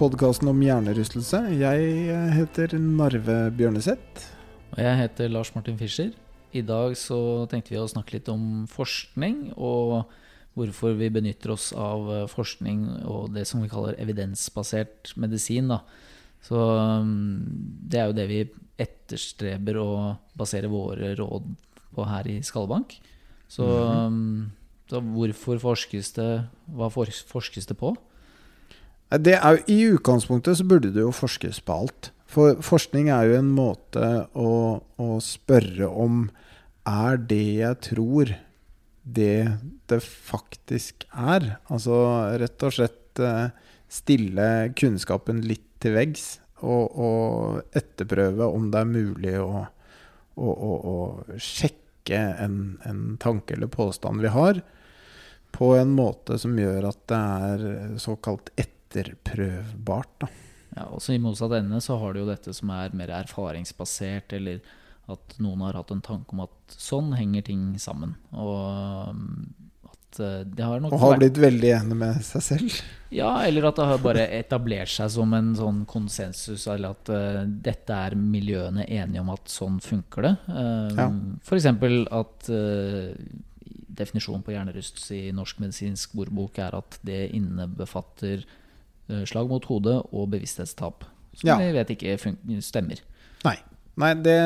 [0.00, 1.42] podkasten om hjernerystelse.
[1.60, 4.30] Jeg eh, heter Narve Bjørneseth.
[4.72, 6.14] Og jeg heter Lars Martin Fischer.
[6.56, 7.18] I dag så
[7.50, 10.08] tenkte vi å snakke litt om forskning, og
[10.56, 15.68] hvorfor vi benytter oss av eh, forskning og det som vi kaller evidensbasert medisin.
[15.74, 15.82] Da.
[16.48, 17.44] Så um,
[17.84, 18.42] det er jo det vi
[18.80, 19.90] etterstreber å
[20.32, 21.52] basere våre råd
[21.92, 22.96] på her i Skallebank.
[23.52, 24.48] Så, um,
[24.88, 26.30] så hvorfor forskes det
[26.72, 27.98] Hva forskes det på?
[29.10, 32.12] Det er I utgangspunktet så burde det jo forskes på alt.
[32.30, 34.06] For forskning er jo en måte
[34.38, 36.28] å, å spørre om
[36.86, 38.30] Er det jeg tror,
[39.02, 39.58] det
[39.90, 41.56] det faktisk er?
[41.66, 41.98] Altså
[42.38, 43.50] rett og slett eh,
[43.90, 44.46] stille
[44.78, 46.38] kunnskapen litt til veggs.
[46.60, 49.64] Og, og etterprøve om det er mulig å,
[50.36, 50.96] å, å,
[51.40, 54.60] sjekke en, en tanke eller påstand vi har,
[55.56, 57.64] på en måte som gjør at det er
[58.02, 58.52] såkalt
[58.90, 60.14] etterprøvbart.
[60.20, 60.28] Da.
[60.76, 64.60] Ja, også I motsatt ende så har du jo dette som er mer erfaringsbasert, eller
[65.10, 68.14] at noen har hatt en tanke om at sånn henger ting sammen.
[68.30, 69.48] Og um,
[69.90, 72.78] at eh, det har nok Og har blitt veldig enig med seg selv.
[73.10, 77.42] Ja, eller at det har bare etablert seg som en sånn konsensus, eller at uh,
[77.42, 80.34] dette er miljøene enige om at sånn funker det.
[80.46, 81.08] Um, Ja.
[81.58, 83.10] Eksempel at uh,
[84.00, 88.46] definisjonen på hjernerystelse i Norsk medisinsk ordbok er at det innebefatter
[89.28, 91.04] slag mot hodet og bevissthetstap.
[91.34, 91.56] Som Ja.
[91.60, 92.16] vi vet ikke
[92.62, 93.00] stemmer.
[93.44, 93.56] Nei.
[94.00, 94.36] Nei det,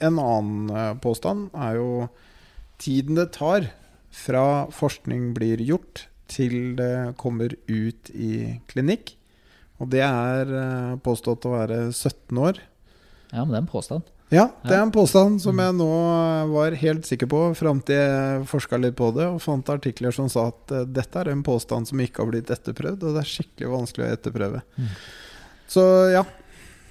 [0.00, 2.08] en annen eh, påstand er jo
[2.82, 3.70] tiden det tar
[4.12, 9.14] fra forskning blir gjort til det kommer ut i klinikk.
[9.80, 12.60] Og det er eh, påstått å være 17 år.
[13.32, 14.02] Ja, men det er en påstand.
[14.32, 17.98] Ja, det er en påstand som jeg nå eh, var helt sikker på fram til
[18.00, 21.42] jeg forska litt på det og fant artikler som sa at eh, dette er en
[21.44, 24.62] påstand som ikke har blitt etterprøvd, og det er skikkelig vanskelig å etterprøve.
[24.78, 24.94] Mm.
[25.74, 25.84] Så
[26.14, 26.22] ja.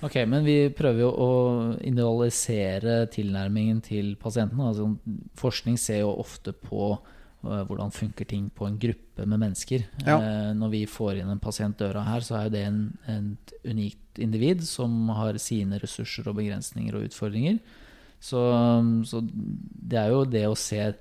[0.05, 1.31] Ok, men vi prøver jo å
[1.77, 4.61] individualisere tilnærmingen til pasienten.
[4.65, 4.91] Altså,
[5.37, 9.89] forskning ser jo ofte på eh, hvordan funker ting på en gruppe med mennesker.
[10.05, 10.19] Ja.
[10.57, 13.33] Når vi får inn en pasient døra her, så er jo det en, en
[13.65, 17.61] unikt individ som har sine ressurser og begrensninger og utfordringer.
[18.21, 18.41] Så,
[19.07, 20.91] så det er jo det å se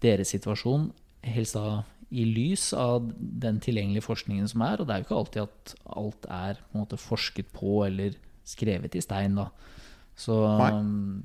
[0.00, 0.88] deres situasjon
[1.26, 4.80] helst da i lys av den tilgjengelige forskningen som er.
[4.80, 8.16] Og det er jo ikke alltid at alt er på måte forsket på eller
[8.48, 9.36] skrevet i stein.
[9.38, 9.50] da.
[10.18, 10.36] Så,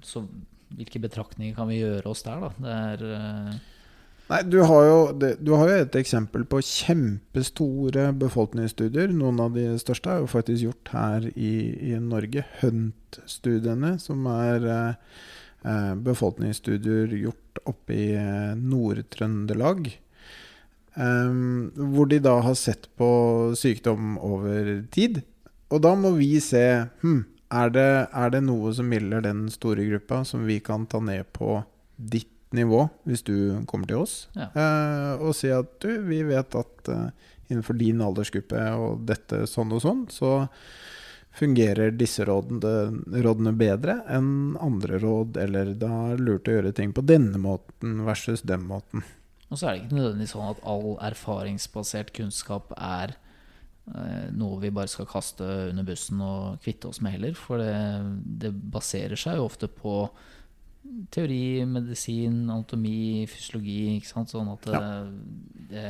[0.05, 0.25] så
[0.75, 2.51] hvilke betraktninger kan vi gjøre oss der, da?
[2.59, 3.57] Det er eh,
[4.25, 5.01] Nei, du har, jo,
[5.37, 9.13] du har jo et eksempel på kjempestore befolkningsstudier.
[9.13, 11.51] Noen av de største er jo faktisk gjort her i,
[11.91, 12.41] i Norge.
[12.63, 15.13] Hunt-studiene, som er eh,
[15.61, 19.93] eh, befolkningsstudier gjort oppe i eh, Nord-Trøndelag.
[19.93, 21.39] Eh,
[21.93, 23.09] hvor de da har sett på
[23.61, 25.21] sykdom over tid.
[25.69, 26.65] Og da må vi se
[27.05, 30.97] hm, er, det, er det noe som gjelder den store gruppa, som vi kan ta
[31.13, 31.59] ned på
[31.95, 33.35] ditt nivå hvis du
[33.69, 34.17] kommer til oss?
[34.37, 34.49] Ja.
[34.51, 37.07] Eh, og si at du, vi vet at eh,
[37.49, 40.37] innenfor din aldersgruppe og dette sånn og sånn, så
[41.35, 46.95] fungerer disse rådene, rådene bedre enn andre råd, eller da er lurt å gjøre ting
[46.95, 49.03] på denne måten versus den måten.
[49.51, 53.13] Og så er det ikke nødvendigvis sånn at all erfaringsbasert kunnskap er
[53.91, 57.35] eh, noe vi bare skal kaste under bussen og kvitte oss med heller.
[57.37, 57.75] For det,
[58.41, 60.07] det baserer seg jo ofte på
[61.13, 63.95] teori, medisin, anatomi, fysiologi.
[63.97, 64.31] Ikke sant?
[64.33, 64.81] Sånn at det,
[65.69, 65.85] det,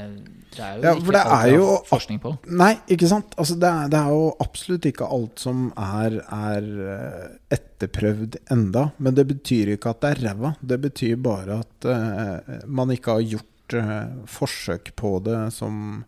[0.55, 2.33] det er jo Ja, ikke det alt er jo- forskning på.
[2.61, 3.35] Nei, ikke sant?
[3.41, 7.27] Altså, det, er, det er jo absolutt ikke alt som er, er eh,
[7.57, 8.89] etterprøvd enda.
[8.97, 10.55] Men det betyr ikke at det er ræva.
[10.61, 16.03] Det betyr bare at uh, man ikke har gjort uh, forsøk på det som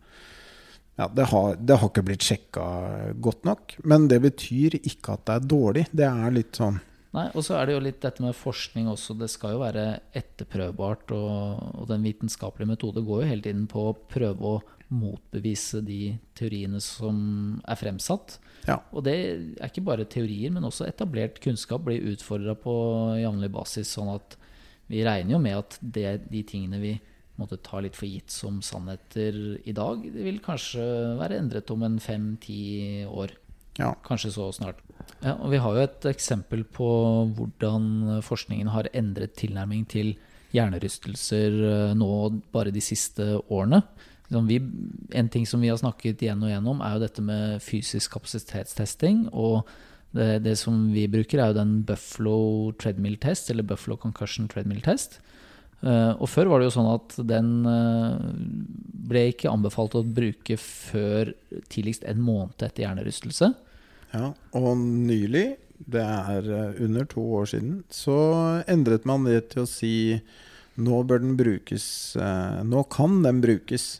[0.98, 2.68] ja, det har, det har ikke blitt sjekka
[3.22, 3.75] godt nok.
[3.86, 5.83] Men det betyr ikke at det er dårlig.
[5.94, 6.80] Det er litt sånn
[7.18, 9.16] Nei, Og så er det jo litt dette med forskning også.
[9.18, 9.86] Det skal jo være
[10.18, 11.14] etterprøvbart.
[11.18, 14.58] Og, og den vitenskapelige metode går jo hele tiden på å prøve å
[14.94, 17.18] motbevise de teoriene som
[17.68, 18.38] er fremsatt.
[18.68, 18.80] Ja.
[18.94, 22.75] Og det er ikke bare teorier, men også etablert kunnskap blir utfordra på
[23.19, 23.92] jevnlig basis.
[23.98, 24.38] Sånn at
[24.92, 26.94] vi regner jo med at det, de tingene vi
[27.38, 29.36] måtte ta litt for gitt som sannheter
[29.68, 30.86] i dag, det vil kanskje
[31.19, 32.62] være endret om en fem-ti
[33.06, 33.36] år.
[33.78, 33.94] Ja.
[34.06, 34.82] Kanskje så snart.
[35.22, 36.88] Ja, og vi har jo et eksempel på
[37.38, 40.16] hvordan forskningen har endret tilnærming til
[40.56, 42.12] hjernerystelser eh, nå
[42.54, 43.82] bare de siste årene.
[44.28, 44.60] Liksom vi,
[45.16, 48.18] en ting som vi har snakket igjen og igjen om, er jo dette med fysisk
[48.18, 49.28] kapasitetstesting.
[49.32, 49.68] Og
[50.18, 54.84] det, det som vi bruker, er jo den Buffalo treadmill test, eller Buffalo concussion treadmill
[54.84, 55.22] test.
[55.78, 58.18] Uh, og før var det jo sånn at den uh,
[59.08, 61.30] ble ikke anbefalt å bruke før
[61.70, 63.52] tidligst en måned etter hjernerystelse.
[64.13, 68.18] Ja, og nylig, det er uh, under to år siden, så
[68.69, 69.95] endret man det til å si
[70.77, 72.13] nå bør den brukes
[72.69, 73.95] Nå kan den brukes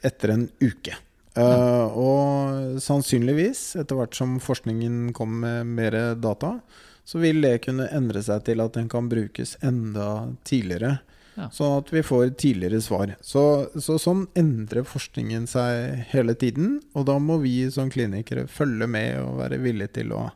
[0.00, 0.94] etter en uke.
[1.36, 6.58] Uh, og sannsynligvis, etter hvert som forskningen kommer med mer data,
[7.04, 10.98] så vil det kunne endre seg til at den kan brukes enda tidligere.
[11.38, 11.48] Ja.
[11.54, 13.14] Sånn at vi får tidligere svar.
[13.24, 13.42] Så,
[13.80, 16.78] så, sånn endrer forskningen seg hele tiden.
[16.92, 20.26] Og da må vi som klinikere følge med og være villige til å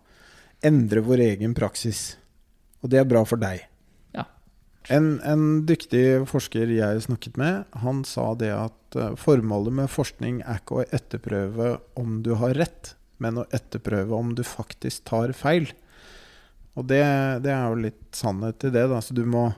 [0.64, 2.14] endre vår egen praksis.
[2.80, 3.66] Og det er bra for deg.
[4.92, 10.44] En, en, dyktig forsker jeg snakket med, han sa det at eh, formålet med forskning
[10.44, 15.34] er ikke å etterprøve om du har rett, men å etterprøve om du faktisk tar
[15.34, 15.72] feil.
[16.78, 17.02] Og det,
[17.42, 18.84] det er jo litt sannhet i det.
[18.92, 19.00] Da.
[19.02, 19.48] Så du må,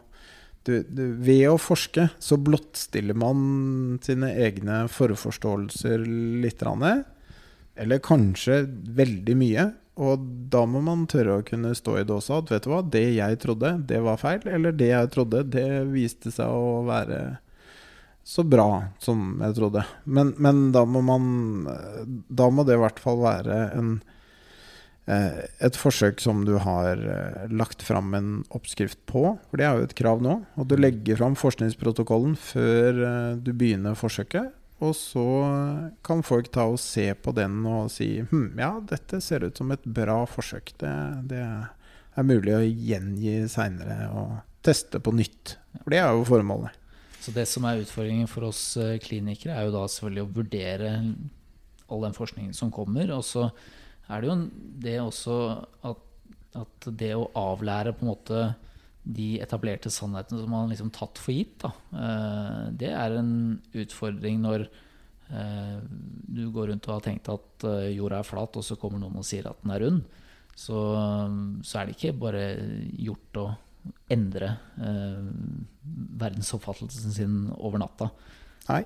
[0.66, 6.04] du, du, ved å forske så blottstiller man sine egne forforståelser
[6.42, 6.64] litt.
[7.78, 8.64] Eller kanskje
[8.98, 9.68] veldig mye.
[9.98, 10.22] Og
[10.52, 12.42] da må man tørre å kunne stå i også.
[12.42, 14.44] At vet du hva, det jeg trodde, det var feil.
[14.46, 17.38] Eller det jeg trodde, det viste seg å være
[18.28, 18.68] så bra
[19.00, 19.82] som jeg trodde.
[20.04, 21.24] Men, men da må man
[22.28, 23.94] Da må det i hvert fall være en,
[25.08, 29.22] et forsøk som du har eh, lagt fram en oppskrift på.
[29.48, 30.34] For det er jo et krav nå.
[30.60, 34.52] Og du legger fram forskningsprotokollen før eh, du begynner forsøket.
[34.84, 35.24] Og så
[36.06, 39.72] kan folk ta og se på den og si hm, ja, dette ser ut som
[39.74, 40.70] et bra forsøk.
[40.78, 40.92] Det,
[41.32, 45.56] det er mulig å gjengi seinere og teste på nytt.
[45.80, 46.76] For det er jo formålet.
[47.18, 50.94] Så det som er utfordringen for oss eh, klinikere, er jo da selvfølgelig å vurdere
[51.88, 53.10] all den forskningen som kommer.
[53.16, 53.48] Og så
[54.08, 54.36] er det jo
[54.84, 55.36] det også
[55.88, 56.02] at,
[56.56, 58.42] at det å avlære på en måte
[59.08, 61.70] de etablerte sannhetene som man har liksom tatt for gitt, da.
[61.96, 63.32] Eh, det er en
[63.80, 65.78] utfordring når eh,
[66.28, 69.16] du går rundt og har tenkt at eh, jorda er flat, og så kommer noen
[69.20, 70.02] og sier at den er rund.
[70.58, 70.76] Så,
[71.62, 72.44] så er det ikke bare
[72.98, 73.46] gjort å
[74.10, 74.48] endre
[76.18, 78.08] verdensoppfattelsen sin over natta.
[78.66, 78.82] Nei,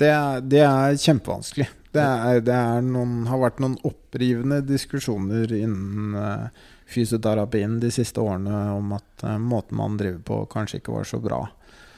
[0.00, 0.12] det
[0.52, 1.68] det er kjempevanskelig.
[1.96, 8.20] Det, er, det er noen, har vært noen opprivende diskusjoner innen uh, fysioterapien de siste
[8.20, 11.40] årene om at uh, måten man driver på, kanskje ikke var så bra.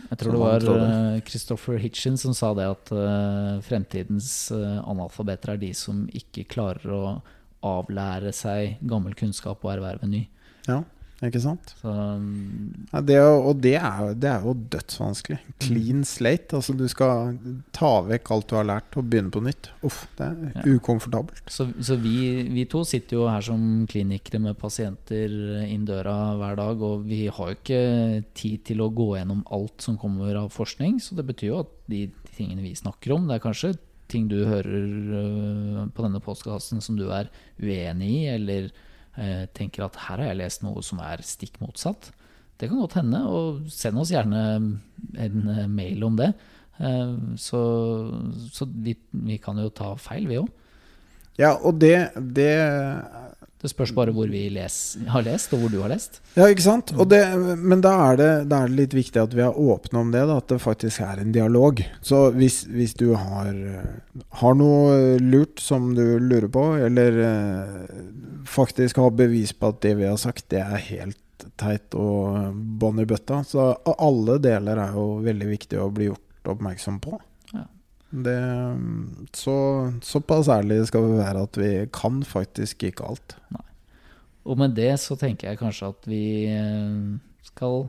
[0.08, 2.92] Jeg tror det var uh, Christopher Hitchens som sa det at
[3.66, 7.02] fremtidens analfabeter er de som ikke klarer å
[7.66, 10.22] avlære seg gammel kunnskap og erverve ny.
[10.68, 10.84] Ja.
[11.26, 11.72] Ikke sant?
[11.80, 15.38] Så, um, ja, det, og det er, det er, jo dødsvanskelig.
[15.64, 16.54] Clean slate.
[16.60, 17.34] Altså du skal
[17.74, 19.72] ta vekk alt du har lært, og begynne på nytt.
[19.86, 20.76] Uff, det er ja.
[20.76, 21.42] ukomfortabelt.
[21.50, 25.34] Så, så vi, vi, to sitter jo her som klinikere med pasienter
[25.66, 27.82] inn døra hver dag, og vi har jo ikke
[28.38, 31.00] tid til å gå gjennom alt som kommer av forskning.
[31.02, 33.74] Så det betyr jo at de, de tingene vi snakker om, det er kanskje
[34.08, 37.26] ting du hører uh, på denne postkassen som du er
[37.60, 38.70] uenig i, eller
[39.56, 42.10] tenker at her har jeg lest noe som er stikk motsatt.
[42.58, 46.32] Det kan godt hende, og send oss gjerne en eh, mail om det.
[46.82, 47.60] Eh, så,
[48.50, 50.48] så vi, vi, kan jo ta feil, vi òg.
[51.38, 52.50] Ja, og det, det
[53.58, 54.74] det spørs bare hvor vi les,
[55.10, 56.20] har lest, og hvor du har lest.
[56.36, 56.92] Ja, ikke sant?
[57.10, 57.20] Det,
[57.58, 60.22] men da er, det, da er, det, litt viktig at vi er åpne om det,
[60.30, 61.82] da, at det faktisk er en dialog.
[62.06, 63.50] Så hvis, hvis du har,
[64.42, 67.96] har, noe lurt som du lurer på, eller eh,
[68.46, 71.18] faktisk har bevis på at det vi har sagt, det er helt
[71.58, 76.54] teit og bånn i bøtta, så alle deler er jo veldig viktig å bli gjort
[76.54, 77.18] oppmerksom på.
[78.08, 78.40] Det,
[79.36, 79.54] så,
[80.00, 83.36] såpass ærlig skal vi være at vi kan faktisk ikke alt.
[83.52, 83.64] Nei.
[84.48, 87.18] Og med det så tenker jeg kanskje at vi eh,
[87.50, 87.88] skal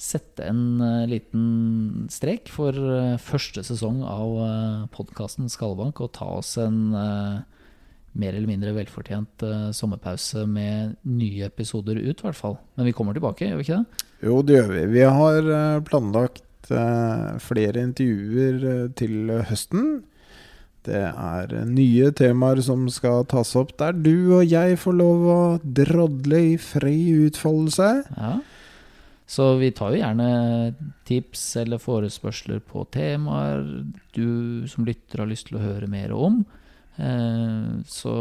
[0.00, 6.56] sette en eh, liten strek for eh, første sesong av podkasten Skallebank og ta oss
[6.58, 6.80] en
[8.10, 9.44] mer eller mindre velfortjent
[9.76, 12.56] sommerpause med nye episoder ut, i hvert fall.
[12.74, 14.06] Men vi kommer tilbake, gjør vi ikke det?
[14.26, 14.82] Jo, det gjør vi.
[14.96, 15.50] Vi har
[15.86, 20.04] planlagt Eh, flere intervjuer eh, til høsten.
[20.86, 25.40] Det er nye temaer som skal tas opp, der du og jeg får lov å
[25.60, 26.96] drodle i fri
[27.26, 27.90] utfoldelse.
[28.16, 28.38] Ja.
[29.30, 30.30] Så vi tar jo gjerne
[31.06, 33.60] tips eller forespørsler på temaer
[34.16, 36.40] du som lytter har lyst til å høre mer om.
[36.96, 38.14] Eh, så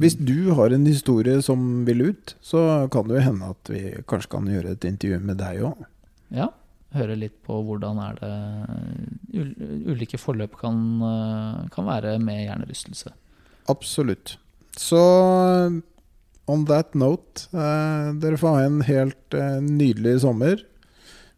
[0.00, 3.84] Hvis du har en historie som vil ut, så kan det jo hende at vi
[4.08, 5.86] kanskje kan gjøre et intervju med deg òg.
[6.34, 6.48] Ja,
[6.94, 8.34] høre litt på hvordan er det
[9.90, 13.12] ulike forløp kan, eh, kan være med hjernerystelse.
[13.68, 14.36] Absolutt.
[14.76, 15.00] Så
[16.46, 20.62] on that note, eh, dere får ha en helt eh, nydelig sommer.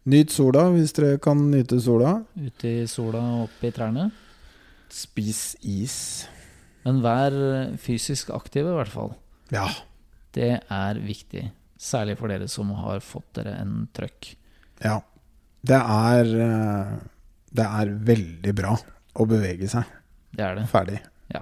[0.07, 2.23] Nyt sola hvis dere kan nyte sola.
[2.35, 4.11] Ute i sola og oppe i trærne.
[4.89, 6.27] Spis is.
[6.85, 7.33] Men vær
[7.81, 9.11] fysisk aktive, i hvert fall.
[9.51, 9.67] Ja.
[10.31, 11.49] Det er viktig.
[11.77, 14.35] Særlig for dere som har fått dere en trøkk.
[14.83, 15.01] ja.
[15.67, 16.91] Det er eh,
[17.57, 18.75] Det er veldig bra
[19.17, 19.83] å bevege seg.
[20.37, 20.67] Det er det.
[20.71, 20.99] Ferdig.
[21.33, 21.41] Ja.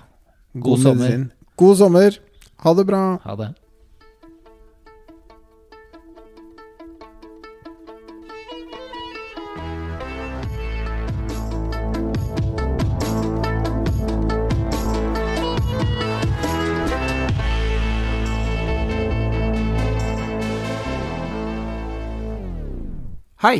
[0.54, 1.04] God, God sommer.
[1.04, 1.30] medisin.
[1.60, 2.18] God sommer.
[2.64, 3.04] Ha det bra.
[3.26, 3.52] Ha det.
[23.46, 23.60] Hei,